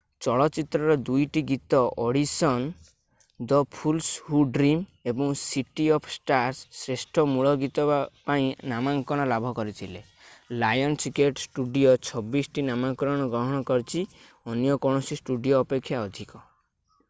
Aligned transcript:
ଚଳଚ୍ଚିତ୍ରର 0.25 0.93
2ଟି 1.07 1.41
ଗୀତ 1.49 1.81
audition 2.05 2.63
the 3.51 3.59
fools 3.75 4.23
who 4.29 4.39
dream 4.55 4.81
ଏବଂ 5.11 5.35
ସିଟି 5.41 5.85
ଅଫ୍ 5.97 6.07
ଷ୍ଟାର୍ସ 6.15 6.79
ଶ୍ରେଷ୍ଠ 6.79 7.25
ମୂଳ 7.35 7.51
ଗୀତ 7.65 7.85
ପାଇଁ 8.31 8.47
ନାମାଙ୍କନ 8.73 9.29
ଲାଭ 9.35 9.51
କରିଥିଲେ। 9.61 10.03
ଲାୟନ୍ସଗେଟ୍ 10.65 11.43
ଷ୍ଟୁଡିଓ 11.45 11.93
26 12.11 12.49
ଟି 12.55 12.65
ନାମାଙ୍କନ 12.73 13.31
ଗ୍ରହଣ 13.35 13.63
କରିଛି- 13.71 14.03
ଅନ୍ୟ 14.55 14.81
କୌଣସି 14.87 15.21
ଷ୍ଟୁଡିଓ 15.23 15.61
ଅପେକ୍ଷା 15.69 16.05
ଅଧିକ। 16.11 16.47